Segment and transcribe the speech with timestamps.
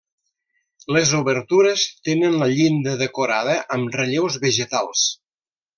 [0.95, 5.11] Les obertures tenen la llinda decorada amb relleus vegetals.